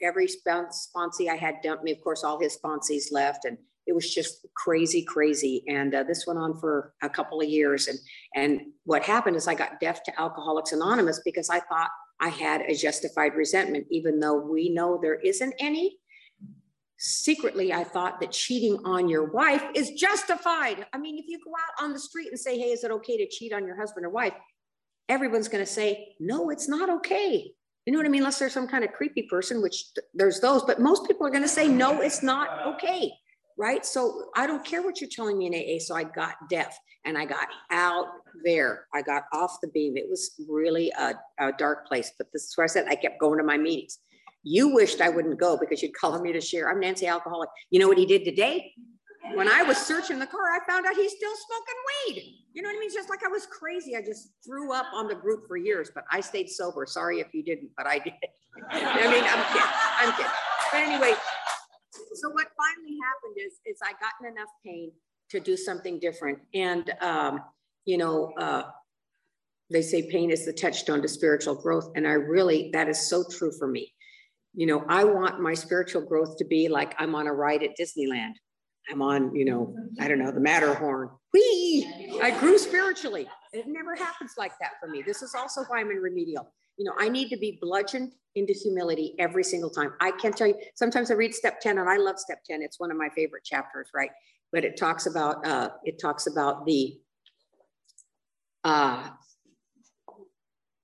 [0.02, 1.92] every sponsee I had dumped me.
[1.92, 3.56] Of course, all his sponsees left, and
[3.86, 5.64] it was just crazy, crazy.
[5.68, 7.88] And uh, this went on for a couple of years.
[7.88, 7.98] And
[8.34, 12.62] and what happened is I got deaf to Alcoholics Anonymous because I thought I had
[12.62, 15.98] a justified resentment, even though we know there isn't any.
[16.98, 20.86] Secretly, I thought that cheating on your wife is justified.
[20.92, 23.16] I mean, if you go out on the street and say, hey, is it okay
[23.16, 24.34] to cheat on your husband or wife?
[25.08, 27.52] Everyone's going to say, no, it's not okay.
[27.86, 28.20] You know what I mean?
[28.20, 31.42] Unless there's some kind of creepy person, which there's those, but most people are going
[31.42, 33.10] to say, no, it's not okay
[33.60, 33.84] right?
[33.84, 35.78] So I don't care what you're telling me in AA.
[35.78, 38.06] So I got deaf and I got out
[38.42, 38.86] there.
[38.94, 39.98] I got off the beam.
[39.98, 43.20] It was really a, a dark place, but this is where I said I kept
[43.20, 43.98] going to my meetings.
[44.44, 46.70] You wished I wouldn't go because you'd call me to share.
[46.70, 47.50] I'm Nancy Alcoholic.
[47.70, 48.72] You know what he did today?
[49.34, 52.34] When I was searching the car, I found out he's still smoking weed.
[52.54, 52.90] You know what I mean?
[52.92, 53.94] Just like I was crazy.
[53.94, 56.86] I just threw up on the group for years, but I stayed sober.
[56.86, 58.14] Sorry if you didn't, but I did.
[58.70, 59.68] I mean, I'm kidding.
[59.98, 60.32] I'm kidding.
[60.72, 61.14] But anyway,
[62.20, 64.92] so what finally happened is, is I gotten enough pain
[65.30, 66.38] to do something different.
[66.54, 67.40] And, um,
[67.84, 68.64] you know, uh,
[69.70, 71.90] they say pain is the touchstone to spiritual growth.
[71.94, 73.94] And I really, that is so true for me.
[74.54, 77.70] You know, I want my spiritual growth to be like I'm on a ride at
[77.80, 78.32] Disneyland.
[78.90, 81.10] I'm on, you know, I don't know, the Matterhorn.
[81.32, 82.18] Whee!
[82.20, 83.28] I grew spiritually.
[83.52, 85.02] It never happens like that for me.
[85.06, 88.54] This is also why I'm in remedial you know, I need to be bludgeoned into
[88.54, 89.92] humility every single time.
[90.00, 92.62] I can't tell you, sometimes I read step 10 and I love step 10.
[92.62, 94.08] It's one of my favorite chapters, right?
[94.50, 96.98] But it talks about, uh, it talks about the,
[98.64, 99.10] uh,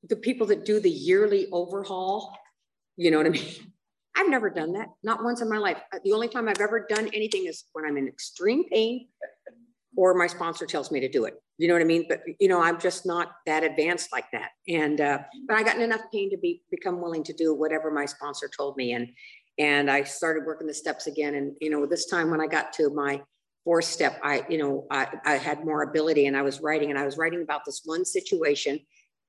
[0.07, 2.37] the people that do the yearly overhaul,
[2.99, 3.73] you know what I mean?
[4.19, 5.79] I've never done that, not once in my life.
[6.05, 9.09] The only time I've ever done anything is when I'm in extreme pain
[9.97, 11.43] or my sponsor tells me to do it.
[11.59, 12.05] You know what I mean?
[12.09, 14.51] But you know, I'm just not that advanced like that.
[14.69, 17.91] And uh, but I got in enough pain to be become willing to do whatever
[17.91, 18.93] my sponsor told me.
[18.93, 19.09] And
[19.59, 21.35] and I started working the steps again.
[21.35, 23.23] And you know, this time when I got to my
[23.65, 26.99] fourth step, I you know I, I had more ability, and I was writing, and
[26.99, 28.79] I was writing about this one situation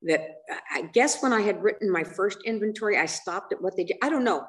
[0.03, 3.85] that I guess when I had written my first inventory, I stopped at what they
[3.85, 3.97] did.
[4.03, 4.45] I don't know,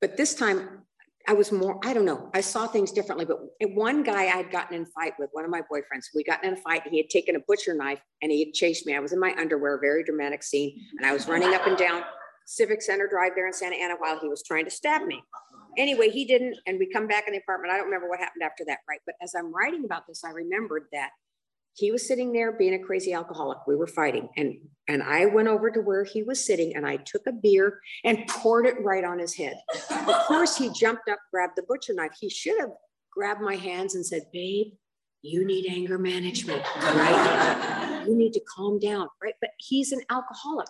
[0.00, 0.85] but this time
[1.28, 3.24] I was more, I don't know, I saw things differently.
[3.24, 3.38] But
[3.74, 6.44] one guy I had gotten in a fight with, one of my boyfriends, we got
[6.44, 6.82] in a fight.
[6.88, 8.94] He had taken a butcher knife and he had chased me.
[8.94, 10.78] I was in my underwear, very dramatic scene.
[10.98, 12.02] And I was running up and down
[12.46, 15.22] Civic Center Drive there in Santa Ana while he was trying to stab me.
[15.76, 16.56] Anyway, he didn't.
[16.66, 17.72] And we come back in the apartment.
[17.72, 19.00] I don't remember what happened after that, right?
[19.04, 21.10] But as I'm writing about this, I remembered that
[21.76, 23.58] he was sitting there being a crazy alcoholic.
[23.66, 24.30] We were fighting.
[24.36, 24.56] And,
[24.88, 28.26] and I went over to where he was sitting and I took a beer and
[28.28, 29.60] poured it right on his head.
[29.90, 32.12] Of course, he jumped up, grabbed the butcher knife.
[32.18, 32.70] He should have
[33.12, 34.72] grabbed my hands and said, Babe,
[35.20, 38.04] you need anger management, right?
[38.06, 39.34] you need to calm down, right?
[39.40, 40.68] But he's an alcoholic,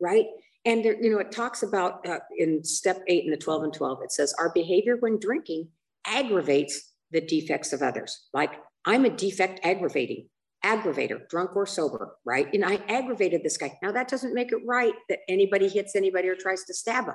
[0.00, 0.26] right?
[0.64, 3.72] And there, you know, it talks about uh, in step eight in the 12 and
[3.72, 5.68] 12, it says, Our behavior when drinking
[6.04, 8.26] aggravates the defects of others.
[8.32, 8.52] Like,
[8.84, 10.28] I'm a defect aggravating
[10.64, 12.52] aggravator, drunk or sober, right?
[12.52, 13.78] And I aggravated this guy.
[13.82, 17.14] Now, that doesn't make it right that anybody hits anybody or tries to stab him.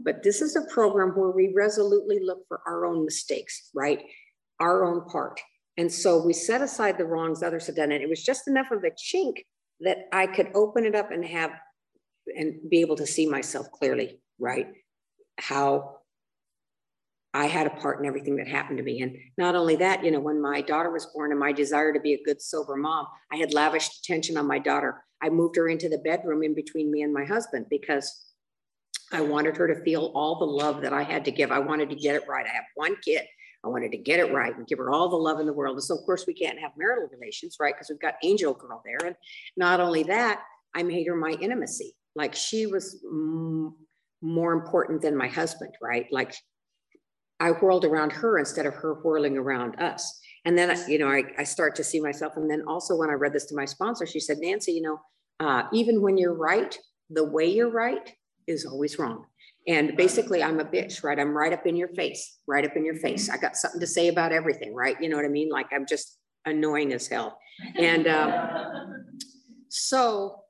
[0.00, 4.02] But this is a program where we resolutely look for our own mistakes, right?
[4.60, 5.40] Our own part.
[5.78, 7.92] And so we set aside the wrongs others had done.
[7.92, 9.44] And it was just enough of a chink
[9.80, 11.52] that I could open it up and have
[12.36, 14.68] and be able to see myself clearly, right?
[15.38, 16.01] How
[17.34, 19.00] I had a part in everything that happened to me.
[19.00, 22.00] And not only that, you know, when my daughter was born and my desire to
[22.00, 25.02] be a good, sober mom, I had lavished attention on my daughter.
[25.22, 28.26] I moved her into the bedroom in between me and my husband because
[29.12, 31.50] I wanted her to feel all the love that I had to give.
[31.50, 32.46] I wanted to get it right.
[32.46, 33.22] I have one kid.
[33.64, 35.76] I wanted to get it right and give her all the love in the world.
[35.76, 37.74] And so, of course, we can't have marital relations, right?
[37.74, 39.06] Because we've got Angel Girl there.
[39.06, 39.16] And
[39.56, 40.42] not only that,
[40.74, 41.94] I made her my intimacy.
[42.16, 43.04] Like she was
[44.20, 46.06] more important than my husband, right?
[46.10, 46.34] Like
[47.40, 50.20] I whirled around her instead of her whirling around us.
[50.44, 52.36] And then, you know, I, I start to see myself.
[52.36, 55.00] And then also when I read this to my sponsor, she said, Nancy, you know,
[55.40, 56.76] uh, even when you're right,
[57.10, 58.12] the way you're right
[58.46, 59.26] is always wrong.
[59.68, 61.18] And basically, I'm a bitch, right?
[61.18, 63.30] I'm right up in your face, right up in your face.
[63.30, 64.96] I got something to say about everything, right?
[65.00, 65.50] You know what I mean?
[65.50, 67.38] Like I'm just annoying as hell.
[67.76, 69.04] And um,
[69.68, 70.40] so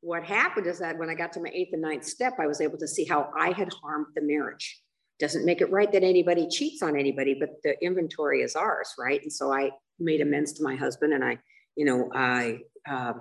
[0.00, 2.60] what happened is that when I got to my eighth and ninth step, I was
[2.60, 4.82] able to see how I had harmed the marriage
[5.18, 9.22] doesn't make it right that anybody cheats on anybody, but the inventory is ours, right?
[9.22, 11.38] And so I made amends to my husband, and I,
[11.76, 13.14] you know, I uh,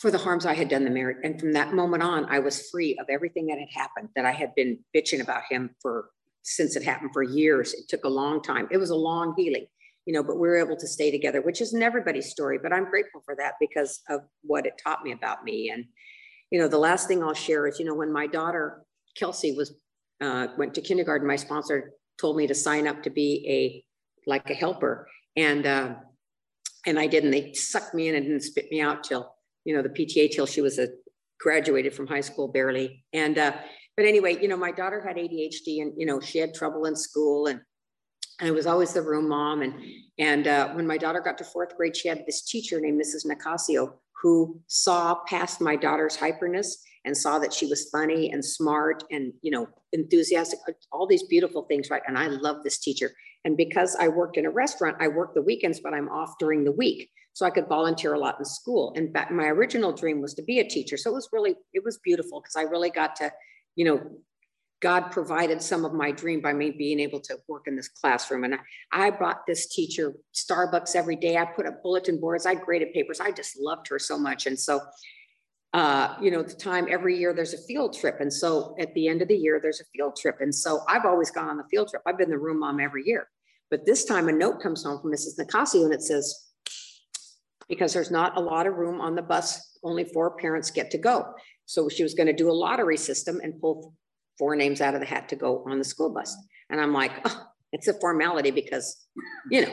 [0.00, 1.18] for the harms I had done the marriage.
[1.22, 4.32] And from that moment on, I was free of everything that had happened that I
[4.32, 6.10] had been bitching about him for
[6.42, 7.74] since it happened for years.
[7.74, 8.66] It took a long time.
[8.70, 9.66] It was a long healing,
[10.06, 12.88] you know, but we were able to stay together, which isn't everybody's story, but I'm
[12.88, 15.70] grateful for that because of what it taught me about me.
[15.70, 15.84] And,
[16.50, 18.82] you know, the last thing I'll share is, you know, when my daughter
[19.16, 19.74] Kelsey was
[20.20, 23.84] uh, went to kindergarten, my sponsor told me to sign up to be a
[24.28, 25.94] like a helper, and uh,
[26.86, 27.30] and I didn't.
[27.30, 30.46] They sucked me in and didn't spit me out till you know the PTA till
[30.46, 30.88] she was a
[31.40, 33.04] graduated from high school barely.
[33.12, 33.52] And uh,
[33.96, 36.96] but anyway, you know, my daughter had ADHD, and you know she had trouble in
[36.96, 37.60] school, and
[38.40, 39.62] I was always the room mom.
[39.62, 39.74] And
[40.18, 43.26] and uh, when my daughter got to fourth grade, she had this teacher named Mrs.
[43.26, 46.68] Nicasio who saw past my daughter's hyperness
[47.04, 51.22] and saw that she was funny and smart and you know enthusiastic uh, all these
[51.24, 52.02] beautiful things right?
[52.06, 53.12] And i love this teacher.
[53.44, 56.64] And because i worked in a restaurant i work the weekends but i'm off during
[56.64, 57.10] the week.
[57.32, 58.92] So i could volunteer a lot in school.
[58.96, 60.96] And back, my original dream was to be a teacher.
[60.96, 63.32] So it was really it was beautiful because i really got to
[63.76, 64.00] you know
[64.80, 68.44] god provided some of my dream by me being able to work in this classroom
[68.44, 68.58] and i,
[68.92, 73.20] I brought this teacher starbucks every day i put up bulletin boards i graded papers
[73.20, 74.80] i just loved her so much and so
[75.72, 78.16] uh, you know, the time every year there's a field trip.
[78.20, 80.38] And so at the end of the year, there's a field trip.
[80.40, 82.02] And so I've always gone on the field trip.
[82.06, 83.28] I've been the room mom every year.
[83.70, 85.38] But this time a note comes home from Mrs.
[85.38, 86.48] Nicasio and it says,
[87.68, 90.98] because there's not a lot of room on the bus, only four parents get to
[90.98, 91.32] go.
[91.66, 93.94] So she was going to do a lottery system and pull
[94.40, 96.36] four names out of the hat to go on the school bus.
[96.70, 99.06] And I'm like, oh, it's a formality because,
[99.50, 99.72] you know,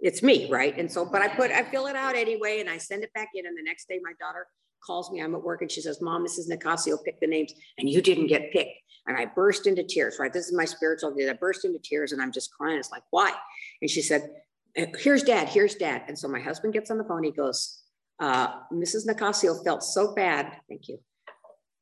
[0.00, 0.76] it's me, right?
[0.76, 3.28] And so, but I put, I fill it out anyway and I send it back
[3.34, 3.46] in.
[3.46, 4.48] And the next day, my daughter
[4.84, 6.48] calls me, I'm at work, and she says, Mom, Mrs.
[6.50, 8.72] Nicasio picked the names, and you didn't get picked.
[9.06, 10.32] And I burst into tears, right?
[10.32, 11.28] This is my spiritual day.
[11.28, 12.78] I burst into tears and I'm just crying.
[12.78, 13.32] It's like, why?
[13.80, 14.30] And she said,
[14.78, 16.02] uh, Here's dad, here's dad.
[16.08, 17.24] And so my husband gets on the phone.
[17.24, 17.82] He goes,
[18.20, 19.06] uh, Mrs.
[19.06, 21.00] Nicasio felt so bad, thank you,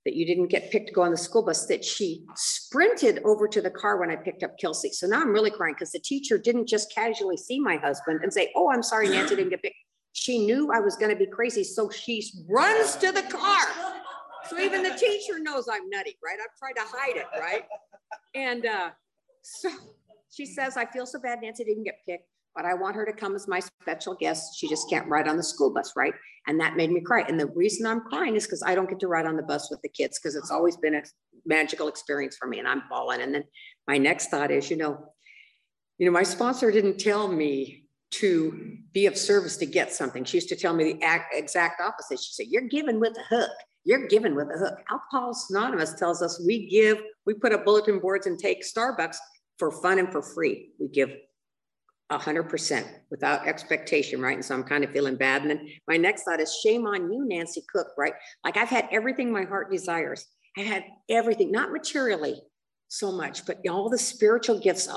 [0.04, 3.46] that you didn't get picked to go on the school bus that she sprinted over
[3.46, 4.90] to the car when I picked up Kelsey.
[4.90, 8.32] So now I'm really crying because the teacher didn't just casually see my husband and
[8.32, 9.76] say, Oh, I'm sorry, Nancy didn't get picked.
[10.12, 13.62] She knew I was going to be crazy, so she runs to the car.
[14.48, 16.38] So even the teacher knows I'm nutty, right?
[16.42, 17.64] I've tried to hide it, right?
[18.34, 18.90] And uh,
[19.42, 19.70] so
[20.32, 23.12] she says, I feel so bad Nancy didn't get picked, but I want her to
[23.12, 24.58] come as my special guest.
[24.58, 26.14] She just can't ride on the school bus, right?
[26.46, 27.24] And that made me cry.
[27.28, 29.70] And the reason I'm crying is because I don't get to ride on the bus
[29.70, 31.02] with the kids because it's always been a
[31.46, 33.20] magical experience for me and I'm bawling.
[33.20, 33.44] And then
[33.86, 35.12] my next thought is, you know,
[35.98, 40.24] you know, my sponsor didn't tell me to be of service to get something.
[40.24, 42.18] She used to tell me the exact opposite.
[42.18, 43.50] She said, You're given with a hook.
[43.84, 44.78] You're given with a hook.
[44.90, 49.16] Alcoholics Anonymous tells us we give, we put up bulletin boards and take Starbucks
[49.58, 50.70] for fun and for free.
[50.78, 51.10] We give
[52.10, 54.36] 100% without expectation, right?
[54.36, 55.42] And so I'm kind of feeling bad.
[55.42, 58.14] And then my next thought is shame on you, Nancy Cook, right?
[58.44, 60.26] Like I've had everything my heart desires.
[60.58, 62.42] I had everything, not materially
[62.88, 64.88] so much, but all the spiritual gifts,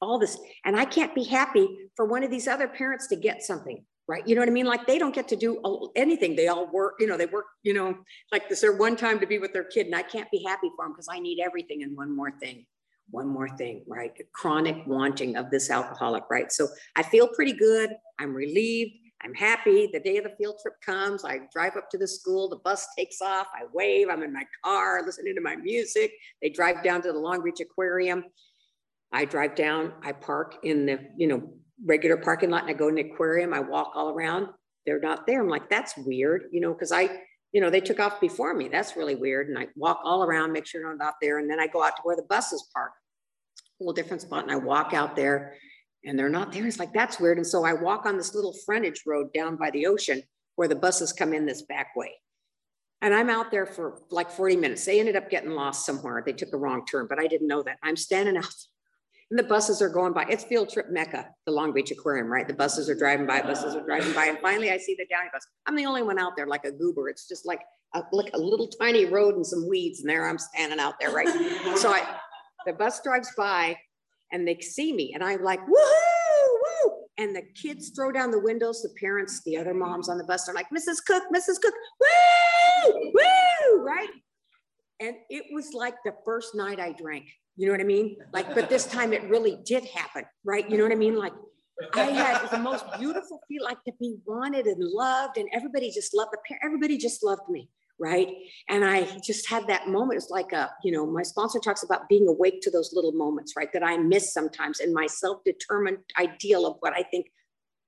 [0.00, 0.38] all this.
[0.64, 4.26] And I can't be happy for one of these other parents to get something, right?
[4.26, 4.66] You know what I mean?
[4.66, 6.36] Like they don't get to do anything.
[6.36, 7.96] They all work, you know, they work, you know,
[8.30, 9.86] like this, their one time to be with their kid.
[9.86, 12.64] And I can't be happy for them because I need everything and one more thing.
[13.10, 14.12] One more thing, right?
[14.32, 16.50] Chronic wanting of this alcoholic, right?
[16.50, 17.90] So I feel pretty good.
[18.18, 18.92] I'm relieved.
[19.22, 19.88] I'm happy.
[19.92, 21.24] The day of the field trip comes.
[21.24, 22.48] I drive up to the school.
[22.48, 23.46] The bus takes off.
[23.54, 24.08] I wave.
[24.10, 26.12] I'm in my car listening to my music.
[26.42, 28.24] They drive down to the Long Beach Aquarium.
[29.14, 31.48] I drive down, I park in the, you know,
[31.86, 34.48] regular parking lot and I go in the aquarium, I walk all around.
[34.84, 35.40] They're not there.
[35.40, 37.08] I'm like, that's weird, you know, because I,
[37.54, 38.66] you know, they took off before me.
[38.66, 39.48] That's really weird.
[39.48, 41.38] And I walk all around, make sure I'm not there.
[41.38, 42.90] And then I go out to where the buses park.
[43.80, 44.42] a little different spot.
[44.42, 45.54] And I walk out there
[46.04, 46.66] and they're not there.
[46.66, 47.38] It's like, that's weird.
[47.38, 50.20] And so I walk on this little frontage road down by the ocean
[50.56, 52.10] where the buses come in this back way.
[53.00, 54.84] And I'm out there for like 40 minutes.
[54.84, 56.24] They ended up getting lost somewhere.
[56.26, 57.78] They took a wrong turn, but I didn't know that.
[57.84, 58.52] I'm standing out
[59.30, 60.24] and the buses are going by.
[60.28, 62.46] It's field trip Mecca, the Long Beach Aquarium, right?
[62.46, 64.26] The buses are driving by, buses are driving by.
[64.26, 65.46] And finally I see the Downey bus.
[65.66, 67.08] I'm the only one out there like a goober.
[67.08, 67.60] It's just like
[67.94, 70.00] a, like a little tiny road and some weeds.
[70.00, 71.28] And there I'm standing out there, right?
[71.76, 72.18] so I,
[72.66, 73.76] the bus drives by
[74.32, 76.48] and they see me and I'm like, woohoo,
[76.84, 76.92] woo.
[77.16, 80.48] And the kids throw down the windows, the parents, the other moms on the bus
[80.48, 81.04] are like, Mrs.
[81.06, 81.60] Cook, Mrs.
[81.62, 84.10] Cook, woo, woo, right?
[85.00, 87.26] And it was like the first night I drank.
[87.56, 88.16] You know what I mean?
[88.32, 90.68] Like, but this time it really did happen, right?
[90.68, 91.16] You know what I mean?
[91.16, 91.32] Like,
[91.94, 96.14] I had the most beautiful feel like to be wanted and loved, and everybody just
[96.14, 98.28] loved the everybody just loved me, right?
[98.68, 100.18] And I just had that moment.
[100.18, 103.54] It's like a, you know, my sponsor talks about being awake to those little moments,
[103.56, 103.72] right?
[103.72, 107.26] That I miss sometimes in my self-determined ideal of what I think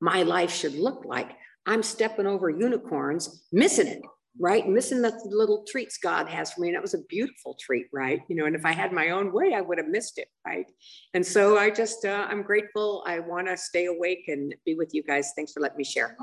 [0.00, 1.30] my life should look like.
[1.64, 4.02] I'm stepping over unicorns, missing it,
[4.38, 4.68] right?
[4.68, 6.68] Missing the little treats God has for me.
[6.68, 8.20] And that was a beautiful treat, right?
[8.28, 10.66] You know, and if I had my own way, I would have missed it, right?
[11.14, 13.02] And so I just, uh, I'm grateful.
[13.06, 15.32] I want to stay awake and be with you guys.
[15.36, 16.16] Thanks for letting me share.